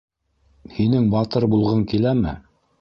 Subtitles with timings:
[0.71, 2.37] -Һинең батыр булғың киләме?